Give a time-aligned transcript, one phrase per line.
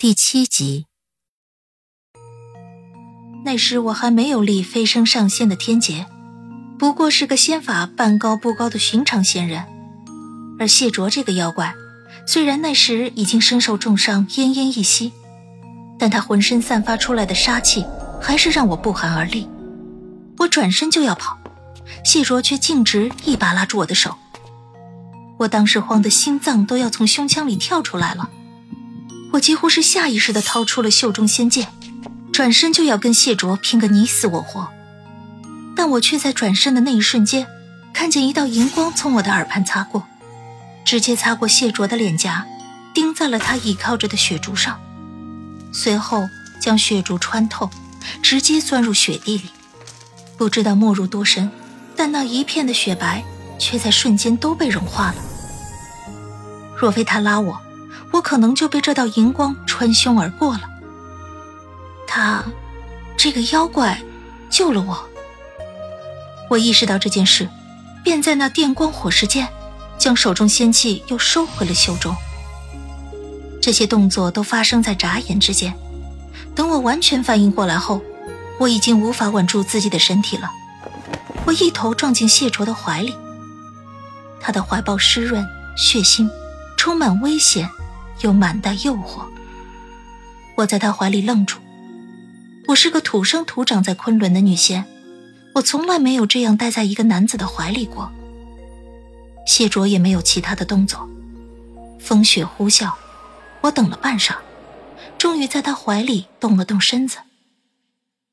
[0.00, 0.86] 第七集。
[3.44, 6.06] 那时我还没有立飞升上仙的天劫，
[6.78, 9.66] 不过是个仙法半高不高的寻常仙人。
[10.58, 11.74] 而谢卓这个妖怪，
[12.26, 15.12] 虽然那时已经身受重伤，奄奄一息，
[15.98, 17.84] 但他浑身散发出来的杀气，
[18.22, 19.46] 还是让我不寒而栗。
[20.38, 21.38] 我转身就要跑，
[22.06, 24.16] 谢卓却径直一把拉住我的手。
[25.40, 28.30] 我当时慌得心脏都要从胸腔里跳出来了，
[29.32, 31.68] 我几乎是下意识地掏出了袖中仙剑。
[32.32, 34.68] 转身就要跟谢卓拼个你死我活，
[35.76, 37.46] 但我却在转身的那一瞬间，
[37.92, 40.06] 看见一道银光从我的耳畔擦过，
[40.84, 42.46] 直接擦过谢卓的脸颊，
[42.94, 44.80] 钉在了他倚靠着的雪竹上，
[45.70, 46.26] 随后
[46.58, 47.68] 将雪竹穿透，
[48.22, 49.50] 直接钻入雪地里。
[50.38, 51.50] 不知道没入多深，
[51.94, 53.22] 但那一片的雪白
[53.58, 55.16] 却在瞬间都被融化了。
[56.74, 57.60] 若非他拉我，
[58.12, 60.62] 我可能就被这道银光穿胸而过了。
[62.06, 62.44] 他，
[63.16, 64.02] 这个妖怪，
[64.48, 65.08] 救了我。
[66.48, 67.48] 我意识到这件事，
[68.02, 69.48] 便在那电光火石间，
[69.96, 72.14] 将手中仙气又收回了袖中。
[73.62, 75.72] 这些动作都发生在眨眼之间。
[76.54, 78.02] 等我完全反应过来后，
[78.58, 80.50] 我已经无法稳住自己的身体了。
[81.44, 83.14] 我一头撞进谢卓的怀里，
[84.40, 86.28] 他的怀抱湿润、血腥，
[86.76, 87.70] 充满危险，
[88.22, 89.26] 又满带诱惑。
[90.56, 91.58] 我在他怀里愣住。
[92.68, 94.84] 我是个土生土长在昆仑的女仙，
[95.54, 98.12] 我从来没有这样待在一个男子的怀里过。
[99.46, 101.08] 谢卓也没有其他的动作，
[101.98, 102.92] 风雪呼啸，
[103.62, 104.36] 我等了半晌，
[105.18, 107.18] 终于在他怀里动了动身子。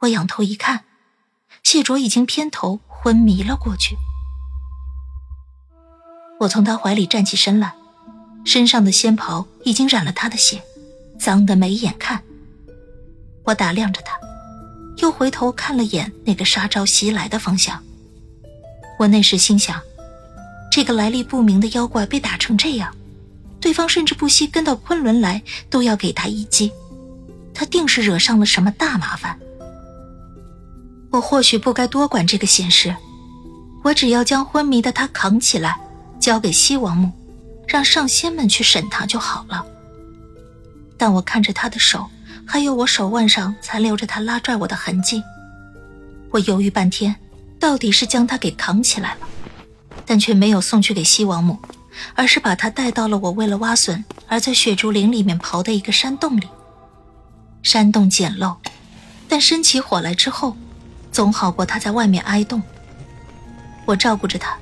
[0.00, 0.84] 我仰头一看，
[1.62, 3.96] 谢卓已经偏头昏迷了过去。
[6.40, 7.74] 我从他怀里站起身来，
[8.44, 10.62] 身上的仙袍已经染了他的血，
[11.18, 12.22] 脏得没眼看。
[13.44, 14.18] 我打量着他，
[14.98, 17.82] 又回头看了眼那个杀招袭来的方向。
[18.98, 19.80] 我那时心想，
[20.70, 22.94] 这个来历不明的妖怪被打成这样，
[23.60, 26.70] 对方甚至不惜跟到昆仑来，都要给他一击。
[27.54, 29.38] 他定是惹上了什么大麻烦。
[31.10, 32.94] 我或许不该多管这个闲事，
[33.84, 35.78] 我只要将昏迷的他扛起来，
[36.18, 37.12] 交给西王母，
[37.72, 39.64] 让上仙们去审他就好了。
[40.98, 42.06] 但我看着他的手。
[42.44, 45.22] 还有我手腕上残留着他拉拽我的痕迹，
[46.30, 47.14] 我犹豫半天，
[47.58, 49.20] 到底是将他给扛起来了，
[50.04, 51.56] 但却没有送去给西王母，
[52.14, 56.46] 而是把他带到了我为了挖笋而在雪竹林里面刨的一个山洞里。
[57.62, 58.56] 山洞简陋，
[59.28, 60.56] 但生起火来之后，
[61.12, 62.60] 总好过他在外面挨冻。
[63.86, 64.58] 我照顾着他，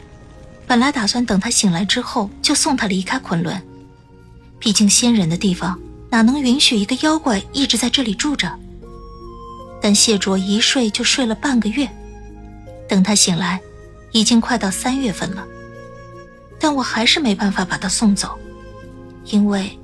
[0.71, 3.61] 本来打算等他醒来之后就送他离开昆仑，
[4.61, 5.77] 毕竟仙人的地方。
[6.09, 8.49] 哪能允许一个妖怪一直在这里住着？
[9.83, 11.89] 但谢卓一睡就睡了半个月，
[12.89, 13.61] 等他醒来，
[14.13, 15.45] 已经快到三月份了。
[16.61, 18.39] 但我还是没办法把他送走，
[19.25, 19.77] 因为，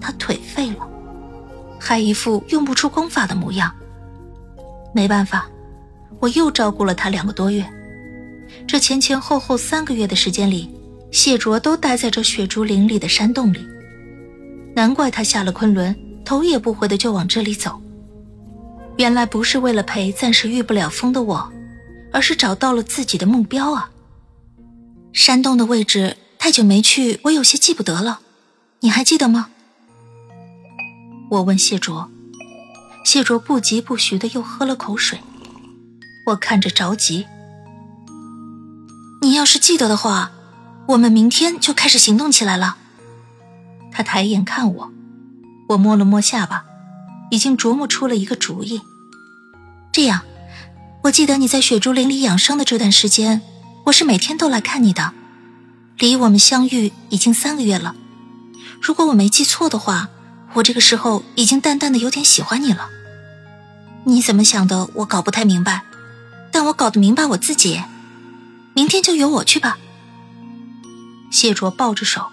[0.00, 0.88] 他腿废了，
[1.80, 3.74] 还一副用不出功法的模样。
[4.94, 5.48] 没办法，
[6.20, 7.68] 我又照顾了他两个多月。
[8.66, 10.70] 这前前后后三个月的时间里，
[11.10, 13.60] 谢卓都待在这雪竹林里的山洞里。
[14.74, 17.80] 难怪他下了昆仑，头也不回的就往这里走。
[18.96, 21.52] 原来不是为了陪暂时遇不了风的我，
[22.12, 23.90] 而是找到了自己的目标啊！
[25.12, 28.20] 山洞的位置太久没去，我有些记不得了，
[28.80, 29.48] 你还记得吗？
[31.30, 32.10] 我问谢卓，
[33.04, 35.18] 谢卓不疾不徐的又喝了口水。
[36.26, 37.26] 我看着着急，
[39.30, 40.32] 你要是记得的话，
[40.88, 42.76] 我们明天就开始行动起来了。
[43.92, 44.90] 他抬眼看我，
[45.68, 46.64] 我摸了摸下巴，
[47.30, 48.82] 已经琢磨出了一个主意。
[49.92, 50.22] 这样，
[51.04, 53.40] 我记得你在雪竹林里养伤的这段时间，
[53.84, 55.12] 我是每天都来看你的。
[55.98, 57.94] 离我们相遇已经三个月了，
[58.82, 60.08] 如果我没记错的话，
[60.54, 62.88] 我这个时候已经淡淡的有点喜欢你了。
[64.02, 65.82] 你怎么想的，我搞不太明白，
[66.50, 67.80] 但我搞得明白我自己。
[68.80, 69.78] 明天就由我去吧。
[71.30, 72.28] 谢卓抱着手，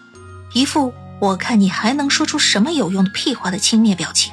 [0.54, 0.94] 一副。
[1.20, 4.32] 我看你还能说出什么有用的屁话的轻蔑表情。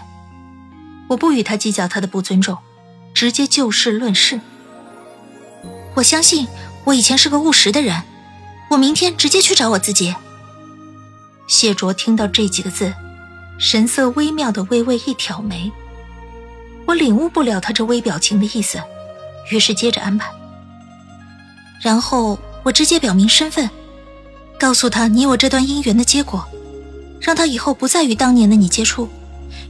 [1.09, 2.59] 我不与他计较他的不尊重，
[3.15, 4.41] 直接就事论事。
[5.95, 6.47] 我相信
[6.85, 8.05] 我以前是个务实的人，
[8.71, 10.15] 我明天直接去找我自己。
[11.49, 12.95] 谢卓听到这几个字，
[13.59, 15.73] 神色微妙的微微一挑眉。
[16.87, 18.81] 我领悟不了他这微表情的意思，
[19.51, 20.33] 于是接着安排。
[21.81, 23.69] 然后我直接表明身份，
[24.59, 26.47] 告诉他你我这段姻缘的结果，
[27.21, 29.09] 让他以后不再与当年的你接触。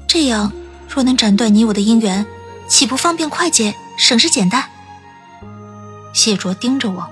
[0.07, 0.53] 这样，
[0.89, 2.25] 若能斩断你我的姻缘，
[2.69, 4.65] 岂不方便快捷，省事简单？
[6.13, 7.09] 谢卓盯着我，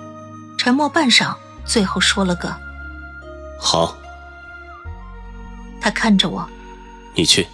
[0.57, 1.35] 沉默半晌，
[1.65, 2.55] 最后说了个
[3.59, 3.97] “好”。
[5.83, 6.49] 他看着我，
[7.15, 7.47] 你去。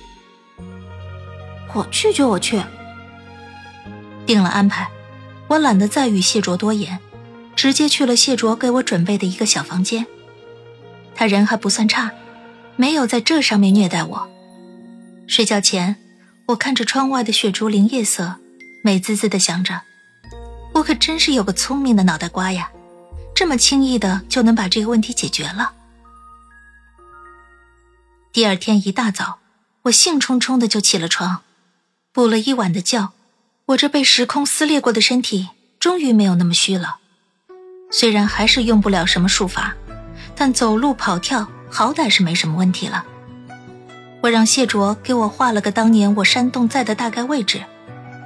[1.73, 2.63] 我去就我去。
[4.27, 4.87] 定了安排，
[5.49, 6.99] 我懒得再与谢卓多言，
[7.59, 10.07] 直接去了谢卓给我准备的一个小房间。
[11.17, 12.13] 他人还不算差，
[12.77, 14.31] 没有在这上面虐待我。
[15.27, 15.97] 睡觉前，
[16.47, 18.37] 我看着窗外的雪竹林夜色，
[18.85, 19.83] 美滋滋的想着：
[20.75, 22.71] 我可真是有个聪明的脑袋瓜呀，
[23.35, 25.73] 这么轻易的就能把这个问题解决了。
[28.33, 29.41] 第二天一大早，
[29.83, 31.43] 我兴冲冲的就起了床。
[32.13, 33.13] 补了一晚的觉，
[33.67, 35.49] 我这被时空撕裂过的身体
[35.81, 36.99] 终于没有那么虚了。
[37.91, 39.75] 虽然还是用不了什么术法，
[40.35, 43.05] 但走路跑跳好歹是没什么问题了。
[44.21, 47.63] 我让谢卓给我画了个当年我山洞在的大概位置，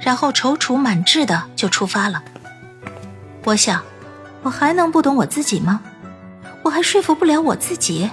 [0.01, 2.23] 然后踌躇满志的就出发了。
[3.45, 3.83] 我想，
[4.41, 5.81] 我还能不懂我自己吗？
[6.63, 8.09] 我还说服不了我自己。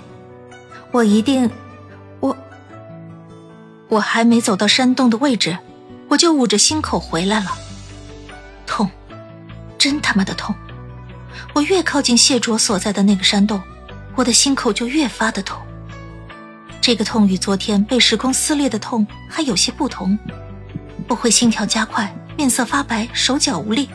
[0.93, 1.51] 我一定，
[2.21, 2.37] 我，
[3.89, 5.57] 我还没走到山洞的位置。
[6.09, 7.53] 我就捂着心口回来了，
[8.67, 8.91] 痛，
[9.79, 10.53] 真他妈的痛！
[11.53, 13.61] 我越靠近谢卓所在的那个山洞，
[14.15, 15.61] 我的心口就越发的痛。
[16.81, 20.19] 这个痛与昨天被时空撕裂的痛还有些不同，
[21.09, 23.89] 我会心跳加快，面色发白，手脚无力，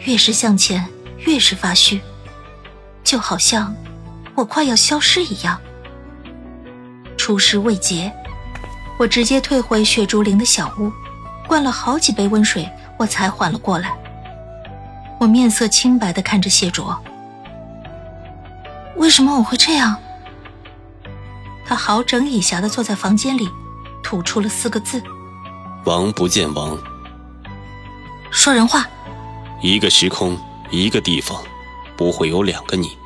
[0.00, 0.86] 越是向前
[1.18, 2.00] 越是发虚，
[3.02, 3.74] 就好像
[4.34, 5.60] 我快要消失一样。
[7.16, 8.12] 出师未捷，
[8.98, 10.92] 我直接退回雪竹林的小屋。
[11.48, 13.96] 灌了好几杯温水，我才缓了过来。
[15.18, 16.98] 我面色清白的看着谢卓，
[18.96, 19.96] 为什么我会这样？
[21.64, 23.48] 他好整以暇的坐在房间里，
[24.02, 25.02] 吐出了四个字
[25.84, 26.78] ：“王不见王。”
[28.30, 28.86] 说人话。
[29.62, 30.38] 一个时空，
[30.70, 31.42] 一个地方，
[31.96, 32.96] 不会有两个你。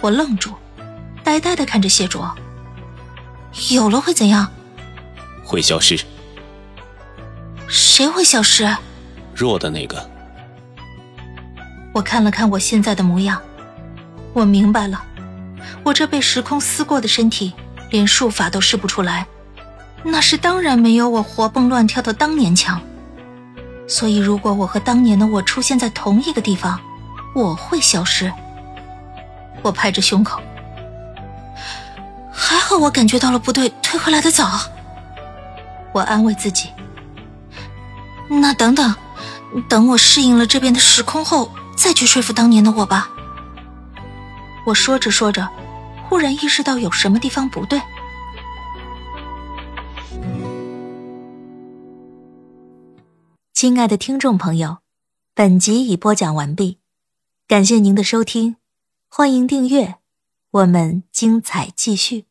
[0.00, 0.54] 我愣住，
[1.22, 2.34] 呆呆的看着谢卓。
[3.70, 4.50] 有了会怎样？
[5.44, 6.00] 会消失。
[7.68, 8.66] 谁会消失？
[9.34, 10.17] 弱的那个。
[11.92, 13.40] 我看了看我现在的模样，
[14.32, 15.02] 我明白了，
[15.82, 17.52] 我这被时空撕过的身体，
[17.90, 19.26] 连术法都试不出来，
[20.02, 22.80] 那是当然没有我活蹦乱跳的当年强。
[23.88, 26.78] 所以，如果我和当年的我出现在同一个地方，
[27.34, 28.30] 我会消失。
[29.62, 30.40] 我拍着胸口，
[32.30, 34.60] 还好我感觉到了不对，退回来的早。
[35.92, 36.68] 我安慰自己。
[38.28, 38.94] 那等等，
[39.68, 43.08] 等我适应了这边的时空后，再去说服当年的我吧。
[44.66, 45.48] 我说着说着，
[46.08, 47.80] 忽然意识到有什么地方不对。
[53.54, 54.78] 亲爱的听众朋友，
[55.34, 56.78] 本集已播讲完毕，
[57.46, 58.56] 感谢您的收听，
[59.08, 59.96] 欢迎订阅，
[60.50, 62.27] 我们精彩继续。